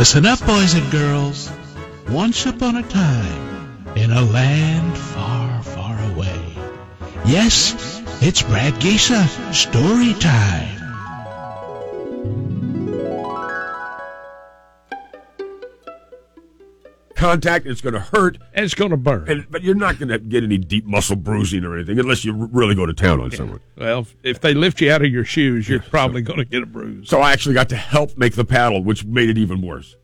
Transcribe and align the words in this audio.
Listen 0.00 0.24
up, 0.24 0.40
boys 0.46 0.72
and 0.72 0.90
girls. 0.90 1.52
Once 2.08 2.46
upon 2.46 2.76
a 2.76 2.82
time, 2.82 3.92
in 3.96 4.10
a 4.10 4.22
land 4.22 4.96
far, 4.96 5.62
far 5.62 6.00
away. 6.12 6.56
Yes, 7.26 8.00
it's 8.22 8.40
Brad 8.40 8.72
Geisa 8.80 9.28
story 9.52 10.14
time. 10.14 10.89
Contact, 17.20 17.66
it's 17.66 17.80
going 17.80 17.92
to 17.94 18.00
hurt, 18.00 18.38
And 18.54 18.64
it's 18.64 18.74
going 18.74 18.90
to 18.90 18.96
burn. 18.96 19.28
and, 19.28 19.46
but 19.50 19.62
you're 19.62 19.74
not 19.74 19.98
going 19.98 20.08
to 20.08 20.18
get 20.18 20.42
any 20.42 20.58
deep 20.58 20.86
muscle 20.86 21.16
bruising 21.16 21.64
or 21.64 21.76
anything 21.76 21.98
unless 21.98 22.24
you 22.24 22.32
r- 22.38 22.48
really 22.50 22.74
go 22.74 22.86
to 22.86 22.94
town 22.94 23.20
on 23.20 23.30
someone. 23.30 23.60
well, 23.76 24.06
if- 24.22 24.40
they 24.40 24.54
lift 24.54 24.80
you 24.80 24.90
out 24.90 25.02
of 25.04 25.10
your 25.10 25.24
shoes, 25.24 25.68
you're 25.68 25.80
probably 25.80 26.22
going 26.22 26.38
to 26.38 26.44
get 26.44 26.62
a 26.62 26.66
bruise. 26.66 27.08
So 27.08 27.20
I 27.20 27.32
actually 27.32 27.54
got 27.54 27.68
to 27.68 27.76
help 27.76 28.16
make 28.16 28.34
the 28.34 28.44
paddle, 28.44 28.82
which 28.82 29.04
made 29.04 29.28
it 29.28 29.36
even 29.38 29.60
worse. 29.60 29.96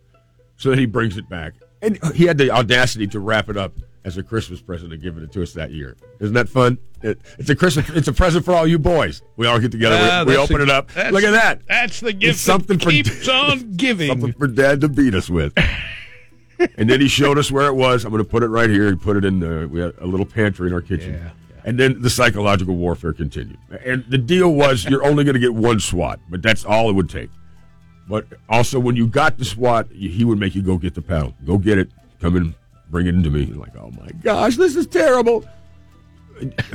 So 0.57 0.69
then 0.71 0.79
he 0.79 0.87
brings 0.87 1.17
it 1.17 1.29
back. 1.29 1.55
And 1.83 1.99
he 2.15 2.25
had 2.25 2.39
the 2.39 2.51
audacity 2.51 3.07
to 3.09 3.21
wrap 3.21 3.49
it 3.49 3.57
up 3.57 3.73
as 4.05 4.17
a 4.19 4.23
Christmas 4.23 4.61
present 4.61 4.93
and 4.93 5.03
give 5.03 5.17
it 5.19 5.33
to 5.33 5.43
us 5.43 5.53
that 5.55 5.71
year. 5.73 5.97
Isn't 6.21 6.35
that 6.35 6.49
fun? 6.49 6.79
It, 7.03 7.21
it's 7.39 7.51
a 7.51 7.57
Christmas. 7.57 7.89
It's 7.91 8.09
a 8.09 8.13
present 8.13 8.45
for 8.45 8.55
all 8.55 8.67
you 8.67 8.79
boys. 8.79 9.21
We 9.37 9.47
all 9.47 9.59
get 9.59 9.73
together. 9.73 9.99
Ah, 10.01 10.25
we 10.27 10.33
we 10.33 10.37
open 10.39 10.61
a- 10.61 10.65
it 10.65 10.71
up. 10.71 10.95
Look 10.97 11.25
at 11.25 11.33
that. 11.33 11.61
That's 11.67 12.01
the 12.01 12.13
gift 12.13 12.39
something 12.39 12.79
that 12.79 12.85
for- 12.85 12.91
keeps 12.91 13.29
on 13.29 13.73
giving. 13.77 14.09
Something 14.09 14.33
for 14.33 14.47
Dad 14.47 14.81
to 14.83 14.89
beat 14.89 15.15
us 15.15 15.29
with. 15.29 15.53
and 16.77 16.89
then 16.89 17.01
he 17.01 17.09
showed 17.09 17.39
us 17.39 17.51
where 17.51 17.67
it 17.67 17.75
was. 17.75 18.05
I'm 18.05 18.11
going 18.13 18.23
to 18.25 18.29
put 18.29 18.43
it 18.43 18.49
right 18.49 18.71
here. 18.71 18.89
He 18.91 18.97
put 18.97 19.17
it 19.17 19.25
in 19.25 19.41
the. 19.41 19.69
We 19.71 19.81
had 19.81 19.95
a 20.01 20.07
little 20.07 20.27
pantry 20.27 20.69
in 20.69 20.73
our 20.75 20.81
kitchen. 20.81 21.15
Yeah, 21.15 21.31
And 21.65 21.79
then 21.79 22.01
the 22.03 22.11
psychological 22.11 22.77
warfare 22.77 23.13
continued. 23.13 23.59
And 23.85 24.05
the 24.09 24.19
deal 24.19 24.53
was 24.53 24.85
you're 24.85 25.05
only 25.05 25.25
going 25.25 25.35
to 25.35 25.41
get 25.41 25.55
one 25.55 25.81
SWAT, 25.81 26.21
but 26.31 26.43
that's 26.43 26.65
all 26.65 26.89
it 26.91 26.95
would 26.95 27.11
take. 27.11 27.31
But 28.09 28.27
also, 28.49 28.79
when 28.79 28.95
you 28.97 29.07
got 29.09 29.37
the 29.37 29.45
SWAT, 29.45 29.89
he 29.91 30.25
would 30.25 30.39
make 30.39 30.55
you 30.55 30.63
go 30.63 30.79
get 30.79 30.95
the 30.95 31.03
paddle. 31.03 31.35
Go 31.45 31.59
get 31.59 31.77
it. 31.79 31.91
Come 32.21 32.37
in, 32.37 32.55
bring 32.91 33.07
it 33.07 33.15
into 33.15 33.31
me. 33.31 33.45
You're 33.45 33.57
like, 33.59 33.77
oh 33.77 33.91
my 33.91 34.09
gosh, 34.23 34.57
this 34.57 34.77
is 34.77 34.87
terrible. 34.87 35.45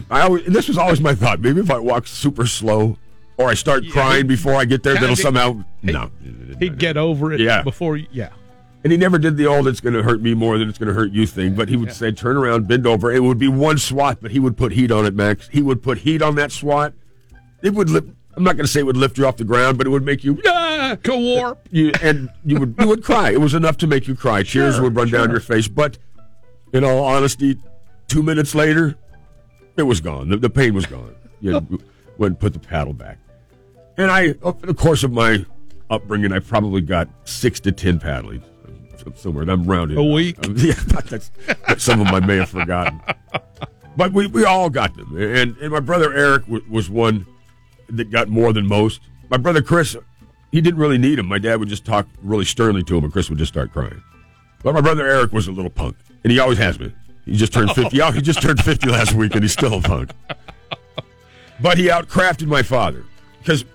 I 0.09 0.21
always, 0.21 0.45
this 0.45 0.67
was 0.67 0.77
always 0.77 0.99
my 0.99 1.13
thought. 1.15 1.39
Maybe 1.39 1.61
if 1.61 1.71
I 1.71 1.77
walk 1.79 2.07
super 2.07 2.45
slow 2.45 2.97
or 3.37 3.47
I 3.49 3.53
start 3.53 3.83
crying 3.91 4.27
before 4.27 4.55
I 4.55 4.65
get 4.65 4.83
there, 4.83 4.95
that'll 4.95 5.15
somehow. 5.15 5.63
No. 5.81 6.11
He'd 6.59 6.77
get 6.77 6.97
over 6.97 7.31
it 7.31 7.39
Yeah. 7.39 7.61
before, 7.63 7.97
yeah. 7.97 8.29
And 8.83 8.91
he 8.91 8.97
never 8.97 9.19
did 9.19 9.37
the 9.37 9.45
old 9.45 9.67
"it's 9.67 9.79
going 9.79 9.93
to 9.93 10.01
hurt 10.01 10.21
me 10.21 10.33
more 10.33 10.57
than 10.57 10.67
it's 10.67 10.79
going 10.79 10.87
to 10.87 10.93
hurt 10.93 11.11
you" 11.11 11.27
thing. 11.27 11.53
But 11.53 11.69
he 11.69 11.77
would 11.77 11.93
say, 11.93 12.11
"Turn 12.11 12.35
around, 12.35 12.67
bend 12.67 12.87
over." 12.87 13.11
It 13.11 13.21
would 13.21 13.37
be 13.37 13.47
one 13.47 13.77
SWAT, 13.77 14.17
but 14.21 14.31
he 14.31 14.39
would 14.39 14.57
put 14.57 14.71
heat 14.71 14.91
on 14.91 15.05
it, 15.05 15.13
Max. 15.13 15.47
He 15.49 15.61
would 15.61 15.83
put 15.83 15.99
heat 15.99 16.21
on 16.21 16.35
that 16.35 16.51
SWAT. 16.51 16.93
It 17.61 17.73
would 17.73 17.89
lift. 17.89 18.09
I'm 18.35 18.43
not 18.43 18.55
going 18.55 18.65
to 18.65 18.71
say 18.71 18.79
it 18.79 18.85
would 18.85 18.97
lift 18.97 19.17
you 19.17 19.27
off 19.27 19.37
the 19.37 19.43
ground, 19.43 19.77
but 19.77 19.85
it 19.85 19.91
would 19.91 20.05
make 20.05 20.23
you. 20.23 20.41
Ah, 20.47 20.97
co-warp. 21.03 21.67
You 21.69 21.91
and 22.01 22.29
you 22.43 22.59
would 22.59 22.75
you 22.79 22.87
would 22.87 23.03
cry. 23.03 23.31
It 23.31 23.39
was 23.39 23.53
enough 23.53 23.77
to 23.77 23.87
make 23.87 24.07
you 24.07 24.15
cry. 24.15 24.41
Tears 24.41 24.75
Sure, 24.75 24.83
would 24.83 24.95
run 24.95 25.09
down 25.09 25.29
your 25.29 25.41
face. 25.41 25.67
But 25.67 25.99
in 26.73 26.83
all 26.83 27.03
honesty, 27.03 27.57
two 28.07 28.23
minutes 28.23 28.55
later, 28.55 28.95
it 29.77 29.83
was 29.83 30.01
gone. 30.01 30.29
The, 30.29 30.37
the 30.37 30.49
pain 30.49 30.73
was 30.73 30.87
gone. 30.87 31.15
You 31.39 31.53
went 31.53 31.81
and 32.31 32.39
put 32.39 32.53
the 32.53 32.59
paddle 32.59 32.93
back. 32.93 33.19
And 33.97 34.09
I, 34.09 34.33
over 34.41 34.65
the 34.65 34.73
course 34.73 35.03
of 35.03 35.11
my 35.11 35.45
upbringing, 35.89 36.31
I 36.31 36.39
probably 36.39 36.81
got 36.81 37.09
six 37.25 37.59
to 37.59 37.71
ten 37.71 37.99
paddlings 37.99 38.43
somewhere. 39.15 39.49
I'm 39.49 39.63
rounding 39.63 39.97
A 39.97 40.03
week? 40.03 40.37
Yeah, 40.55 40.73
that's, 40.73 41.31
that's 41.67 41.83
some 41.83 42.01
of 42.01 42.07
them 42.07 42.15
I 42.15 42.19
may 42.25 42.37
have 42.37 42.49
forgotten. 42.49 43.01
But 43.97 44.13
we, 44.13 44.27
we 44.27 44.45
all 44.45 44.69
got 44.69 44.95
them, 44.95 45.15
and 45.17 45.57
and 45.57 45.71
my 45.71 45.81
brother 45.81 46.13
Eric 46.13 46.43
w- 46.43 46.63
was 46.69 46.89
one 46.89 47.25
that 47.89 48.09
got 48.09 48.29
more 48.29 48.53
than 48.53 48.65
most. 48.65 49.01
My 49.29 49.37
brother 49.37 49.61
Chris, 49.61 49.97
he 50.51 50.61
didn't 50.61 50.79
really 50.79 50.97
need 50.97 51.19
him. 51.19 51.25
My 51.25 51.39
dad 51.39 51.59
would 51.59 51.67
just 51.67 51.83
talk 51.85 52.07
really 52.21 52.45
sternly 52.45 52.83
to 52.83 52.97
him, 52.97 53.03
and 53.03 53.11
Chris 53.11 53.29
would 53.29 53.37
just 53.37 53.51
start 53.51 53.73
crying. 53.73 54.01
But 54.63 54.73
my 54.73 54.81
brother 54.81 55.05
Eric 55.05 55.33
was 55.33 55.47
a 55.47 55.51
little 55.51 55.71
punk, 55.71 55.97
and 56.23 56.31
he 56.31 56.39
always 56.39 56.57
has 56.57 56.77
been. 56.77 56.93
He 57.25 57.35
just 57.35 57.51
turned 57.53 57.71
fifty. 57.71 58.01
Oh, 58.01 58.07
oh 58.07 58.11
he 58.11 58.21
just 58.21 58.41
turned 58.41 58.63
fifty 58.63 58.89
last 58.89 59.13
week, 59.13 59.33
and 59.35 59.43
he's 59.43 59.53
still 59.53 59.73
a 59.73 59.81
punk. 59.81 60.11
But 61.61 61.77
he 61.77 61.89
outcrafted 61.89 62.47
my 62.47 62.63
father 62.63 63.05
because 63.37 63.65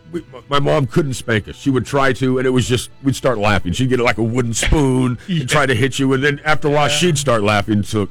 my 0.48 0.58
mom 0.58 0.86
couldn't 0.86 1.14
spank 1.14 1.48
us. 1.48 1.56
She 1.56 1.70
would 1.70 1.86
try 1.86 2.12
to, 2.14 2.38
and 2.38 2.46
it 2.46 2.50
was 2.50 2.68
just 2.68 2.90
we'd 3.02 3.16
start 3.16 3.38
laughing. 3.38 3.72
She'd 3.72 3.88
get 3.88 4.00
like 4.00 4.18
a 4.18 4.22
wooden 4.22 4.54
spoon 4.54 5.18
and 5.28 5.48
try 5.48 5.66
to 5.66 5.74
hit 5.74 5.98
you, 5.98 6.12
and 6.12 6.22
then 6.22 6.40
after 6.44 6.68
a 6.68 6.70
while 6.70 6.88
she'd 6.88 7.18
start 7.18 7.42
laughing. 7.42 7.82
So 7.82 8.08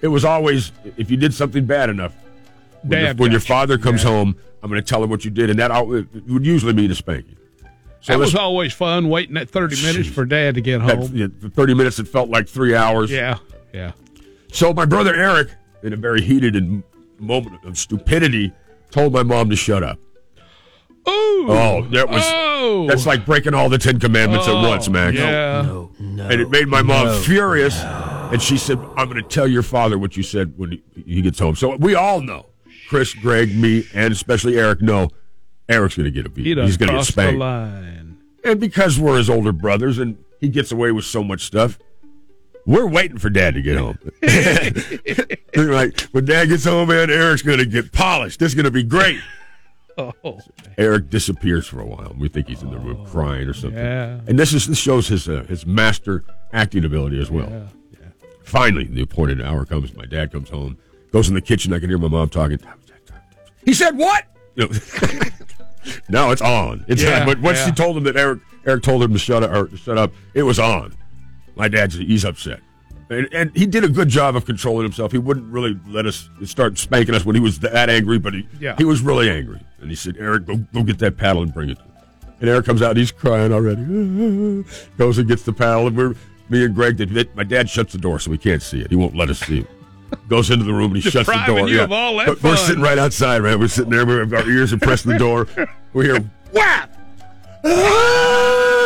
it 0.00 0.08
was 0.08 0.24
always 0.24 0.72
if 0.96 1.10
you 1.10 1.16
did 1.16 1.34
something 1.34 1.64
bad 1.66 1.90
enough. 1.90 2.14
When, 2.82 2.98
your, 2.98 3.06
Dad 3.08 3.18
when 3.20 3.30
your 3.30 3.40
father 3.40 3.78
comes 3.78 4.02
Yeah. 4.02 4.10
home, 4.10 4.36
I'm 4.62 4.68
going 4.70 4.82
to 4.82 4.88
tell 4.88 5.02
him 5.04 5.08
what 5.10 5.24
you 5.24 5.30
did, 5.30 5.50
and 5.50 5.58
that 5.60 5.70
it 5.70 6.28
would 6.28 6.44
usually 6.44 6.72
mean 6.72 6.90
a 6.90 6.94
spanking. 6.96 7.36
So 8.00 8.12
That 8.14 8.18
was 8.18 8.34
always 8.34 8.72
fun, 8.72 9.08
waiting 9.08 9.34
that 9.34 9.48
30 9.48 9.80
minutes 9.82 10.08
for 10.08 10.24
Dad 10.24 10.56
to 10.56 10.60
get 10.60 10.84
that- 10.84 10.98
home. 10.98 11.10
yeah, 11.14 11.28
for 11.40 11.48
30 11.48 11.74
minutes, 11.74 12.00
it 12.00 12.08
felt 12.08 12.28
like 12.28 12.48
three 12.48 12.74
hours. 12.74 13.12
Yeah, 13.12 13.38
yeah. 13.72 13.92
So 14.52 14.72
my 14.74 14.84
brother 14.84 15.14
Eric, 15.14 15.50
in 15.84 15.92
a 15.92 15.96
very 15.96 16.20
heated 16.20 16.56
and 16.56 16.82
moment 17.20 17.64
of 17.64 17.78
stupidity, 17.78 18.50
told 18.90 19.12
my 19.12 19.22
mom 19.22 19.48
to 19.50 19.56
shut 19.56 19.84
up. 19.84 20.00
Ooh. 21.08 21.46
Oh, 21.48 21.86
that 21.90 22.08
was 22.08 22.22
Oh. 22.24 22.86
that's 22.88 23.06
like 23.06 23.26
breaking 23.26 23.54
all 23.54 23.68
the 23.68 23.78
Ten 23.78 23.98
Commandments 23.98 24.46
at 24.46 24.54
Oh, 24.54 24.68
once, 24.68 24.88
Max. 24.88 25.16
Yeah. 25.16 25.62
No, 25.62 25.90
no. 25.98 26.28
And 26.28 26.40
it 26.40 26.48
made 26.50 26.68
my 26.68 26.82
mom 26.82 27.20
furious. 27.22 27.80
And 27.82 28.40
she 28.40 28.56
said, 28.56 28.78
"I'm 28.96 29.08
going 29.10 29.22
to 29.22 29.28
tell 29.28 29.46
your 29.46 29.62
father 29.62 29.98
what 29.98 30.16
you 30.16 30.22
said 30.22 30.54
when 30.56 30.70
he, 30.72 30.82
he 31.04 31.22
gets 31.22 31.38
home." 31.38 31.54
So 31.56 31.76
we 31.76 31.94
all 31.94 32.20
know, 32.22 32.46
Chris, 32.88 33.12
Greg, 33.14 33.54
me, 33.54 33.84
and 33.94 34.12
especially 34.12 34.56
Eric 34.58 34.80
know, 34.80 35.10
Eric's 35.68 35.96
going 35.96 36.04
to 36.04 36.10
get 36.10 36.24
a 36.24 36.30
beat. 36.30 36.46
He 36.46 36.54
He's 36.62 36.76
going 36.78 36.88
to 36.88 36.92
get 36.92 36.98
crossed 36.98 37.08
the 37.08 37.12
spanked. 37.12 37.38
line. 37.40 38.18
And 38.44 38.58
because 38.60 38.98
we're 38.98 39.18
his 39.18 39.28
older 39.28 39.52
brothers 39.52 39.98
and 39.98 40.16
he 40.40 40.48
gets 40.48 40.72
away 40.72 40.92
with 40.92 41.04
so 41.04 41.22
much 41.22 41.42
stuff, 41.42 41.78
we're 42.64 42.86
waiting 42.86 43.18
for 43.18 43.28
dad 43.28 43.54
to 43.54 43.62
get 43.62 43.76
home. 43.76 43.98
Like, 45.54 46.00
when 46.12 46.24
dad 46.24 46.46
gets 46.48 46.64
home, 46.64 46.88
man, 46.88 47.10
Eric's 47.10 47.42
going 47.42 47.58
to 47.58 47.66
get 47.66 47.92
polished. 47.92 48.40
This 48.40 48.52
is 48.52 48.54
going 48.54 48.64
to 48.64 48.70
be 48.70 48.82
great. 48.82 49.20
Oh, 49.98 50.38
Eric 50.78 51.10
disappears 51.10 51.66
for 51.66 51.80
a 51.80 51.86
while. 51.86 52.14
We 52.18 52.28
think 52.28 52.48
he's 52.48 52.62
in 52.62 52.70
the 52.70 52.78
room 52.78 53.04
crying 53.06 53.46
or 53.48 53.52
something. 53.52 53.78
yeah. 53.78 54.20
And 54.26 54.38
this 54.38 54.52
is 54.54 54.66
this 54.66 54.78
shows 54.78 55.08
his 55.08 55.28
uh, 55.28 55.44
his 55.48 55.66
master 55.66 56.24
acting 56.52 56.84
ability 56.84 57.20
as 57.20 57.30
well. 57.30 57.48
Yeah, 57.50 58.08
Finally, 58.42 58.84
the 58.84 59.02
appointed 59.02 59.40
hour 59.42 59.64
comes. 59.66 59.94
My 59.94 60.06
dad 60.06 60.32
comes 60.32 60.48
home, 60.50 60.78
goes 61.12 61.28
in 61.28 61.34
the 61.34 61.40
kitchen. 61.40 61.72
I 61.72 61.78
can 61.78 61.88
hear 61.88 61.98
my 61.98 62.08
mom 62.08 62.28
talking. 62.30 62.58
He 63.64 63.74
said, 63.74 63.96
"What?" 63.96 64.24
You 64.56 64.68
know, 64.68 64.78
no, 66.08 66.30
it's 66.32 66.42
on. 66.42 66.84
It's 66.88 67.02
Yeah, 67.02 67.20
on. 67.20 67.26
But 67.26 67.40
once 67.40 67.58
yeah. 67.58 67.66
she 67.66 67.72
told 67.72 67.96
him 67.96 68.04
that 68.04 68.16
Eric 68.16 68.40
Eric 68.66 68.82
told 68.82 69.02
him 69.02 69.12
to 69.12 69.18
shut 69.18 69.42
up, 69.42 69.50
or 69.50 69.76
shut 69.76 69.98
up, 69.98 70.12
it 70.34 70.42
was 70.42 70.58
on. 70.58 70.94
My 71.54 71.68
dad's 71.68 71.94
he's 71.96 72.24
upset, 72.24 72.60
and, 73.14 73.28
and 73.32 73.56
he 73.56 73.66
did 73.66 73.84
a 73.84 73.88
good 73.88 74.08
job 74.08 74.36
of 74.36 74.44
controlling 74.44 74.84
himself. 74.84 75.12
He 75.12 75.18
wouldn't 75.18 75.46
really 75.52 75.78
let 75.88 76.06
us 76.06 76.28
start 76.44 76.78
spanking 76.78 77.14
us 77.14 77.24
when 77.24 77.34
he 77.36 77.40
was 77.40 77.58
that 77.60 77.88
angry, 77.90 78.18
but 78.18 78.34
he 78.34 78.46
Yeah. 78.60 78.74
he 78.76 78.84
was 78.84 79.00
really 79.02 79.28
angry. 79.30 79.60
And 79.80 79.90
he 79.90 79.96
said, 79.96 80.16
"Eric, 80.18 80.46
go 80.46 80.56
go 80.72 80.82
get 80.82 80.98
that 81.00 81.16
paddle 81.16 81.42
and 81.42 81.52
bring 81.52 81.70
it." 81.70 81.78
And 82.40 82.48
Eric 82.50 82.66
comes 82.66 82.82
out 82.82 82.90
and 82.90 82.98
he's 82.98 83.12
crying 83.12 83.52
already. 83.52 83.82
Goes 84.98 85.18
and 85.18 85.28
gets 85.28 85.42
the 85.44 85.52
paddle, 85.52 85.86
and 85.86 85.96
we're 85.96 86.14
me 86.48 86.64
and 86.64 86.74
Greg. 86.74 86.96
Did, 86.96 87.34
my 87.36 87.44
dad 87.44 87.70
shuts 87.70 87.92
the 87.92 87.98
door 87.98 88.18
so 88.18 88.30
we 88.30 88.38
can't 88.38 88.62
see 88.62 88.80
it. 88.80 88.90
He 88.90 88.96
won't 88.96 89.16
let 89.16 89.30
us 89.30 89.38
see 89.40 89.60
it. 89.60 89.66
Goes 90.28 90.50
into 90.50 90.64
the 90.64 90.72
room 90.72 90.92
and 90.92 91.02
he 91.02 91.08
shuts 91.10 91.26
the 91.28 91.42
door. 91.46 91.68
you 91.68 91.80
of 91.82 91.90
all 91.92 92.16
that 92.18 92.28
We're 92.28 92.34
fun. 92.34 92.56
sitting 92.58 92.82
right 92.82 92.98
outside, 92.98 93.42
man. 93.42 93.58
We're 93.58 93.68
sitting 93.68 93.90
there. 93.90 94.04
We 94.04 94.14
have 94.16 94.32
our 94.32 94.46
ears 94.48 94.72
are 94.72 94.78
pressed 94.78 95.04
to 95.04 95.08
the 95.10 95.18
door. 95.18 95.46
We 95.94 96.06
hear 96.06 96.18
whap. 96.52 96.90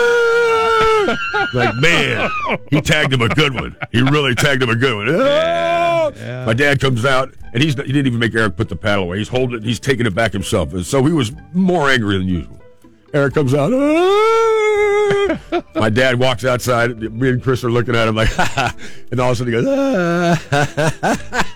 like 1.55 1.75
man, 1.77 2.31
he 2.71 2.81
tagged 2.81 3.13
him 3.13 3.23
a 3.23 3.29
good 3.29 3.55
one. 3.55 3.77
He 3.93 4.01
really 4.03 4.35
tagged 4.35 4.63
him 4.63 4.71
a 4.71 4.77
good 4.77 4.97
one. 4.97 5.09
Ah! 5.21 6.11
My 6.47 6.55
dad 6.55 6.81
comes 6.81 7.05
out 7.05 7.35
and 7.53 7.63
he's 7.63 7.75
he 7.75 7.83
didn't 7.93 8.07
even 8.07 8.19
make 8.19 8.35
Eric 8.35 8.57
put 8.57 8.69
the 8.69 8.77
paddle 8.77 9.05
away. 9.05 9.19
He's 9.19 9.29
holding 9.29 9.59
it. 9.59 9.65
He's 9.65 9.81
taking 9.81 10.07
it 10.07 10.15
back 10.15 10.33
himself. 10.33 10.73
And 10.73 10.85
so 10.85 11.05
he 11.05 11.13
was 11.13 11.33
more 11.53 11.91
angry 11.91 12.19
than 12.19 12.29
usual. 12.29 12.61
Eric 13.15 13.35
comes 13.35 13.55
out. 13.55 13.73
"Ah!" 13.73 15.63
My 15.75 15.91
dad 15.91 16.19
walks 16.19 16.45
outside. 16.45 16.99
Me 17.13 17.31
and 17.31 17.43
Chris 17.43 17.65
are 17.65 17.71
looking 17.71 17.95
at 17.95 18.09
him 18.09 18.15
like, 18.15 18.31
and 19.11 19.21
all 19.21 19.31
of 19.31 19.33
a 19.33 19.37
sudden 19.37 19.53
he 19.53 19.61
goes, 19.63 19.67
"Ah." 19.69 21.53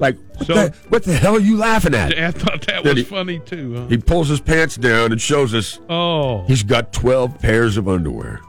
Like, 0.00 0.16
what, 0.36 0.46
So- 0.46 0.54
the, 0.54 0.74
what 0.88 1.04
the 1.04 1.12
hell 1.14 1.36
are 1.36 1.40
you 1.40 1.56
laughing 1.56 1.94
at? 1.94 2.18
I 2.18 2.30
thought 2.32 2.62
that 2.66 2.82
Then 2.82 2.94
was 2.96 3.04
he- 3.04 3.10
funny 3.10 3.38
too. 3.40 3.74
Huh? 3.76 3.86
He 3.86 3.98
pulls 3.98 4.28
his 4.28 4.40
pants 4.40 4.76
down 4.76 5.12
and 5.12 5.20
shows 5.20 5.54
us 5.54 5.78
oh, 5.88 6.44
he's 6.46 6.62
got 6.62 6.92
12 6.92 7.38
pairs 7.38 7.76
of 7.76 7.88
underwear. 7.88 8.40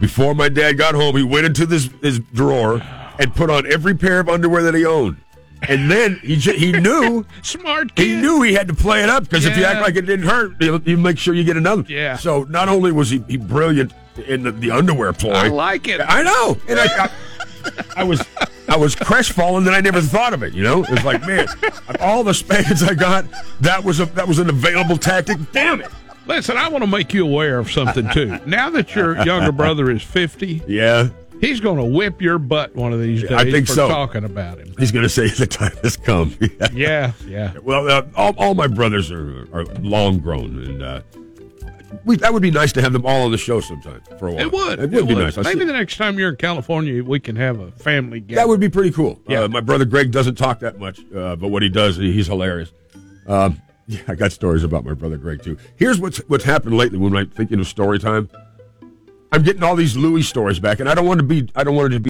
Before 0.00 0.34
my 0.34 0.48
dad 0.50 0.76
got 0.76 0.94
home, 0.94 1.16
he 1.16 1.22
went 1.22 1.46
into 1.46 1.64
this 1.64 1.88
his 2.02 2.18
drawer 2.18 2.82
and 3.18 3.34
put 3.34 3.48
on 3.48 3.70
every 3.72 3.94
pair 3.94 4.20
of 4.20 4.28
underwear 4.28 4.62
that 4.64 4.74
he 4.74 4.84
owned. 4.84 5.16
And 5.62 5.90
then 5.90 6.16
he 6.22 6.36
j- 6.36 6.58
he 6.58 6.72
knew 6.80 7.24
smart 7.42 7.94
kid. 7.94 8.06
he 8.06 8.16
knew 8.16 8.42
he 8.42 8.52
had 8.52 8.68
to 8.68 8.74
play 8.74 9.02
it 9.02 9.08
up 9.08 9.22
because 9.22 9.46
if 9.46 9.56
you 9.56 9.64
act 9.64 9.80
like 9.80 9.96
it 9.96 10.02
didn't 10.02 10.26
hurt, 10.26 10.52
you, 10.60 10.82
you 10.84 10.98
make 10.98 11.16
sure 11.16 11.32
you 11.32 11.44
get 11.44 11.56
another. 11.56 11.84
Yeah. 11.88 12.16
So 12.16 12.42
not 12.44 12.68
only 12.68 12.92
was 12.92 13.08
he, 13.08 13.24
he 13.26 13.38
brilliant 13.38 13.94
in 14.26 14.42
the, 14.42 14.52
the 14.52 14.70
underwear 14.70 15.14
ploy, 15.14 15.32
I 15.32 15.48
like 15.48 15.88
it. 15.88 16.00
I 16.06 16.22
know, 16.22 16.58
and 16.68 16.78
I, 16.78 17.04
I, 17.04 17.10
I 17.96 18.04
was 18.04 18.20
I 18.68 18.76
was 18.76 18.94
crestfallen 18.94 19.64
that 19.64 19.74
I 19.74 19.80
never 19.80 20.00
thought 20.00 20.32
of 20.34 20.42
it. 20.42 20.52
You 20.54 20.62
know, 20.62 20.82
it 20.82 20.90
was 20.90 21.04
like, 21.04 21.26
man, 21.26 21.46
of 21.88 21.96
all 22.00 22.24
the 22.24 22.34
spankings 22.34 22.82
I 22.82 22.94
got, 22.94 23.24
that 23.60 23.82
was 23.84 24.00
a 24.00 24.06
that 24.06 24.26
was 24.26 24.38
an 24.38 24.48
available 24.48 24.96
tactic. 24.96 25.38
Damn 25.52 25.80
it! 25.82 25.90
Listen, 26.26 26.56
I 26.56 26.68
want 26.68 26.82
to 26.82 26.90
make 26.90 27.14
you 27.14 27.24
aware 27.24 27.58
of 27.58 27.70
something 27.70 28.08
too. 28.10 28.38
Now 28.46 28.70
that 28.70 28.94
your 28.94 29.22
younger 29.24 29.52
brother 29.52 29.90
is 29.90 30.02
fifty, 30.02 30.62
Yeah. 30.66 31.08
he's 31.40 31.60
going 31.60 31.76
to 31.78 31.84
whip 31.84 32.20
your 32.20 32.38
butt 32.38 32.74
one 32.74 32.92
of 32.92 33.00
these 33.00 33.22
days 33.22 33.30
I 33.32 33.48
think 33.50 33.66
for 33.68 33.74
so. 33.74 33.88
talking 33.88 34.24
about 34.24 34.58
him. 34.58 34.74
He's 34.78 34.90
going 34.90 35.04
to 35.04 35.08
say 35.08 35.28
the 35.28 35.46
time 35.46 35.76
has 35.82 35.96
come. 35.96 36.36
Yeah, 36.72 37.12
yeah. 37.26 37.52
Well, 37.62 37.88
uh, 37.90 38.02
all, 38.16 38.34
all 38.38 38.54
my 38.54 38.66
brothers 38.66 39.10
are, 39.12 39.46
are 39.52 39.64
long 39.80 40.18
grown, 40.18 40.58
and 40.64 40.82
uh, 40.82 41.00
we, 42.04 42.16
that 42.16 42.32
would 42.32 42.42
be 42.42 42.50
nice 42.50 42.72
to 42.72 42.82
have 42.82 42.92
them 42.92 43.06
all 43.06 43.24
on 43.24 43.30
the 43.30 43.38
show 43.38 43.60
sometime 43.60 44.02
for 44.18 44.28
a 44.28 44.32
while. 44.32 44.40
It 44.40 44.52
would. 44.52 44.78
It 44.80 44.90
would 44.90 45.08
be 45.08 45.14
nice. 45.14 45.38
I 45.38 45.42
Maybe 45.42 45.64
the 45.64 45.72
next 45.72 45.96
time 45.96 46.18
you're 46.18 46.30
in 46.30 46.36
California, 46.36 47.02
we 47.02 47.20
can 47.20 47.36
have 47.36 47.60
a 47.60 47.70
family 47.72 48.20
gathering. 48.20 48.36
that 48.36 48.48
would 48.48 48.60
be 48.60 48.68
pretty 48.68 48.90
cool. 48.90 49.20
Yeah. 49.28 49.42
Uh, 49.42 49.48
my 49.48 49.60
brother 49.60 49.84
Greg 49.84 50.10
doesn't 50.10 50.36
talk 50.36 50.60
that 50.60 50.78
much, 50.78 51.00
uh, 51.14 51.36
but 51.36 51.48
what 51.48 51.62
he 51.62 51.68
does, 51.68 51.96
he's 51.96 52.26
hilarious. 52.26 52.72
Um, 53.26 53.60
yeah, 53.86 54.00
I 54.08 54.14
got 54.14 54.32
stories 54.32 54.64
about 54.64 54.84
my 54.84 54.94
brother 54.94 55.16
Greg 55.16 55.42
too. 55.42 55.58
Here's 55.76 56.00
what's 56.00 56.18
what's 56.28 56.44
happened 56.44 56.76
lately 56.76 56.98
when 56.98 57.16
I'm 57.16 57.30
thinking 57.30 57.60
of 57.60 57.66
story 57.66 57.98
time. 57.98 58.28
I'm 59.32 59.42
getting 59.42 59.62
all 59.62 59.76
these 59.76 59.96
Louis 59.96 60.22
stories 60.22 60.58
back, 60.58 60.80
and 60.80 60.88
I 60.88 60.94
don't 60.94 61.06
want 61.06 61.18
to 61.20 61.26
be 61.26 61.48
I 61.54 61.62
don't 61.62 61.74
want 61.74 61.92
it 61.92 61.96
to 61.96 62.00
be 62.00 62.04